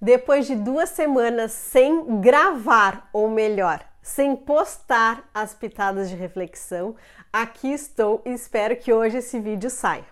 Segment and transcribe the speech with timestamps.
[0.00, 6.94] Depois de duas semanas sem gravar, ou melhor, sem postar as pitadas de reflexão,
[7.32, 10.04] aqui estou e espero que hoje esse vídeo saia.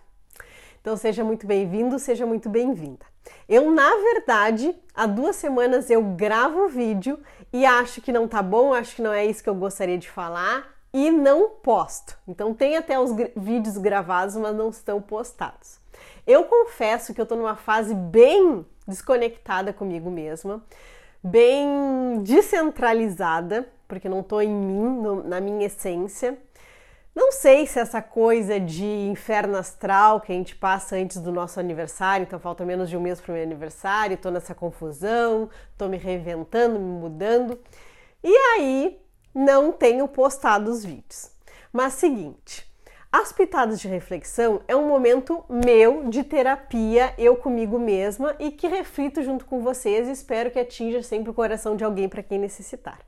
[0.81, 3.05] Então seja muito bem-vindo, seja muito bem-vinda.
[3.49, 7.19] Eu, na verdade, há duas semanas eu gravo o vídeo
[7.53, 10.11] e acho que não tá bom, acho que não é isso que eu gostaria de
[10.11, 12.17] falar e não posto.
[12.27, 15.79] Então tem até os vídeos gravados, mas não estão postados.
[16.27, 20.63] Eu confesso que eu tô numa fase bem desconectada comigo mesma,
[21.23, 26.39] bem descentralizada, porque não estou em mim, no, na minha essência.
[27.15, 31.61] Não sei se essa coisa de inferno astral que a gente passa antes do nosso
[31.61, 35.89] aniversário, então falta menos de um mês para o meu aniversário, estou nessa confusão, estou
[35.89, 37.59] me reinventando, me mudando.
[38.23, 39.01] E aí
[39.33, 41.31] não tenho postado os vídeos.
[41.73, 42.69] Mas seguinte,
[43.17, 48.67] as pitadas de reflexão é um momento meu de terapia, eu comigo mesma e que
[48.67, 52.41] reflito junto com vocês e espero que atinja sempre o coração de alguém para quem
[52.41, 52.99] necessitar.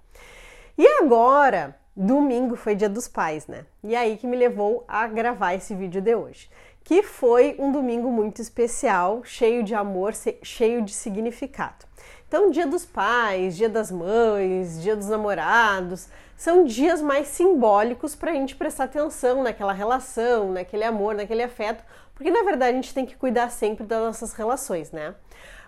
[0.78, 3.66] E agora, domingo foi dia dos pais, né?
[3.82, 6.48] E aí que me levou a gravar esse vídeo de hoje,
[6.86, 11.84] que foi um domingo muito especial, cheio de amor, cheio de significado.
[12.28, 18.30] Então, dia dos pais, dia das mães, dia dos namorados, são dias mais simbólicos para
[18.30, 21.82] a gente prestar atenção naquela relação, naquele amor, naquele afeto,
[22.14, 25.12] porque na verdade a gente tem que cuidar sempre das nossas relações, né?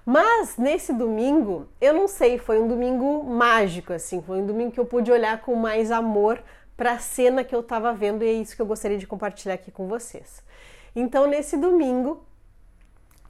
[0.06, 4.78] Mas nesse domingo, eu não sei, foi um domingo mágico, assim, foi um domingo que
[4.78, 6.40] eu pude olhar com mais amor
[6.76, 9.54] para a cena que eu estava vendo e é isso que eu gostaria de compartilhar
[9.54, 10.46] aqui com vocês.
[10.94, 12.24] Então, nesse domingo,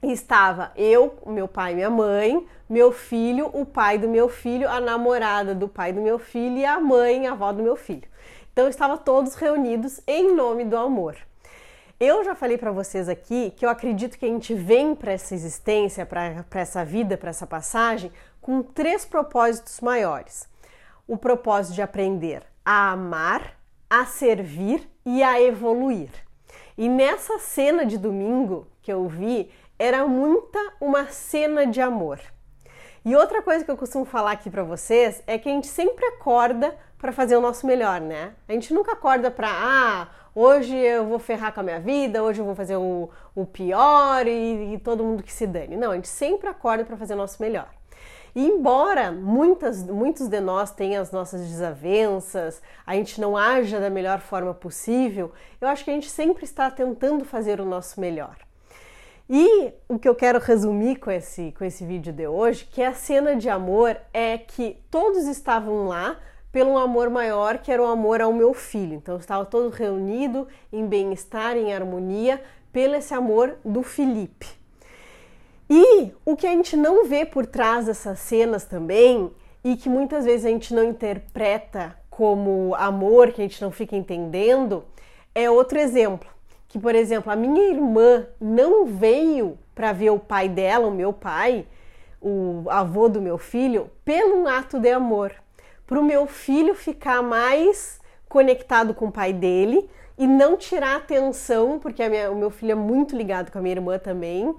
[0.01, 5.53] estava eu, meu pai minha mãe, meu filho, o pai do meu filho, a namorada
[5.53, 8.07] do pai do meu filho e a mãe, a avó do meu filho.
[8.53, 11.17] Então estavam todos reunidos em nome do amor.
[11.99, 15.33] Eu já falei para vocês aqui que eu acredito que a gente vem para essa
[15.33, 20.47] existência, para essa vida, para essa passagem, com três propósitos maiores:
[21.07, 23.57] o propósito de aprender a amar,
[23.89, 26.09] a servir e a evoluir.
[26.79, 32.21] E nessa cena de domingo que eu vi, era muita uma cena de amor.
[33.03, 36.05] E outra coisa que eu costumo falar aqui para vocês é que a gente sempre
[36.05, 38.31] acorda para fazer o nosso melhor, né?
[38.47, 42.39] A gente nunca acorda para ah, hoje eu vou ferrar com a minha vida, hoje
[42.39, 45.75] eu vou fazer o, o pior e, e todo mundo que se dane.
[45.75, 47.67] Não, a gente sempre acorda para fazer o nosso melhor.
[48.35, 53.89] E embora muitas, muitos de nós tenham as nossas desavenças, a gente não haja da
[53.89, 58.37] melhor forma possível, eu acho que a gente sempre está tentando fazer o nosso melhor.
[59.29, 62.93] E o que eu quero resumir com esse, com esse vídeo de hoje, que a
[62.93, 66.17] cena de amor é que todos estavam lá
[66.51, 68.95] pelo amor maior, que era o amor ao meu filho.
[68.95, 72.41] Então estava todo reunido em bem-estar, em harmonia,
[72.71, 74.58] pelo esse amor do Felipe.
[75.69, 79.31] E o que a gente não vê por trás dessas cenas também,
[79.63, 83.95] e que muitas vezes a gente não interpreta como amor, que a gente não fica
[83.95, 84.83] entendendo,
[85.35, 86.29] é outro exemplo.
[86.67, 91.13] Que, por exemplo, a minha irmã não veio para ver o pai dela, o meu
[91.13, 91.65] pai,
[92.21, 95.33] o avô do meu filho, pelo ato de amor,
[95.87, 101.79] para o meu filho ficar mais conectado com o pai dele e não tirar atenção,
[101.79, 104.53] porque minha, o meu filho é muito ligado com a minha irmã também,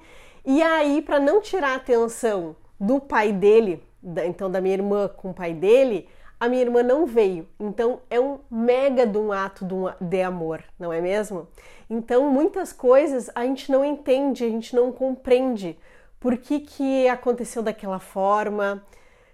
[0.44, 5.30] e aí para não tirar atenção do pai dele, da, então da minha irmã com
[5.30, 6.08] o pai dele,
[6.38, 7.46] a minha irmã não veio.
[7.58, 9.66] Então é um mega de um ato
[10.00, 11.46] de amor, não é mesmo?
[11.88, 15.78] Então muitas coisas a gente não entende, a gente não compreende
[16.18, 18.82] por que, que aconteceu daquela forma,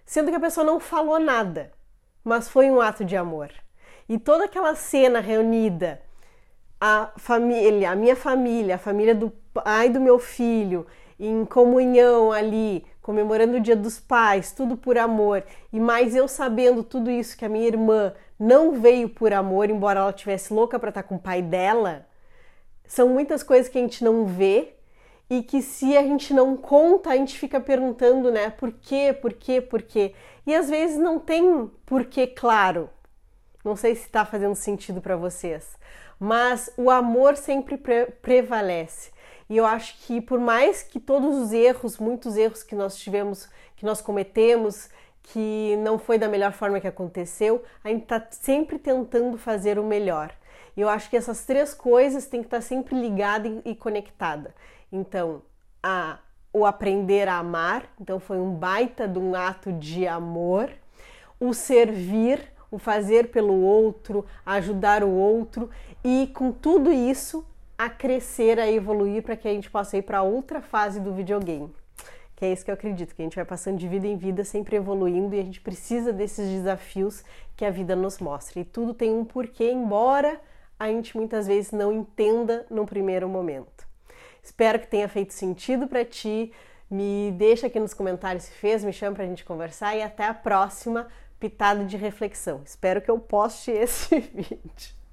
[0.05, 1.73] sendo que a pessoa não falou nada,
[2.25, 3.51] mas foi um ato de amor.
[4.09, 6.01] E toda aquela cena reunida,
[6.81, 10.87] a família, a minha família, a família do pai do meu filho,
[11.19, 16.83] em comunhão ali, comemorando o Dia dos Pais, tudo por amor, e mais eu sabendo
[16.83, 20.91] tudo isso que a minha irmã não veio por amor, embora ela tivesse louca para
[20.91, 22.07] estar com o pai dela,
[22.87, 24.75] são muitas coisas que a gente não vê
[25.29, 29.33] e que se a gente não conta, a gente fica perguntando, né, por quê, por
[29.33, 30.15] quê, por quê?
[30.47, 32.89] E às vezes não tem porquê claro.
[33.65, 35.77] Não sei se está fazendo sentido para vocês,
[36.21, 39.11] mas o amor sempre pre prevalece.
[39.49, 43.49] E eu acho que por mais que todos os erros, muitos erros que nós tivemos,
[43.77, 44.89] que nós cometemos,
[45.23, 49.85] que não foi da melhor forma que aconteceu, a gente está sempre tentando fazer o
[49.85, 50.33] melhor.
[50.77, 54.55] E eu acho que essas três coisas têm que estar tá sempre ligada e conectada.
[54.93, 55.43] Então,
[55.83, 56.19] a,
[56.53, 60.71] o aprender a amar, então foi um baita de um ato de amor,
[61.41, 62.41] o servir,
[62.71, 65.71] o fazer pelo outro, ajudar o outro
[66.05, 67.47] e com tudo isso
[67.79, 71.73] a crescer, a evoluir para que a gente possa ir para outra fase do videogame.
[72.35, 74.45] que é isso que eu acredito, que a gente vai passando de vida em vida,
[74.45, 77.25] sempre evoluindo e a gente precisa desses desafios
[77.57, 78.61] que a vida nos mostra.
[78.61, 80.39] E tudo tem um porquê, embora
[80.79, 83.87] a gente muitas vezes não entenda no primeiro momento.
[84.43, 86.53] Espero que tenha feito sentido para ti.
[86.91, 90.25] Me deixa aqui nos comentários se fez, me chama para a gente conversar e até
[90.25, 91.09] a próxima
[91.41, 92.63] pitada de reflexão.
[92.65, 95.06] Espero que eu poste esse vídeo.